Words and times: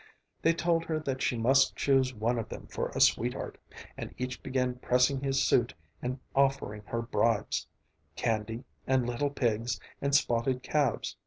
They 0.41 0.53
told 0.55 0.85
her 0.85 0.99
that 1.01 1.21
she 1.21 1.37
must 1.37 1.75
choose 1.75 2.11
one 2.11 2.39
of 2.39 2.49
them 2.49 2.65
for 2.65 2.89
a 2.89 2.99
sweetheart, 2.99 3.59
and 3.95 4.15
each 4.17 4.41
began 4.41 4.79
pressing 4.79 5.21
his 5.21 5.43
suit 5.43 5.75
and 6.01 6.19
offering 6.33 6.81
her 6.87 7.03
bribes; 7.03 7.67
candy, 8.15 8.63
and 8.87 9.05
little 9.05 9.29
pigs, 9.29 9.79
and 10.01 10.15
spotted 10.15 10.63
calves. 10.63 11.17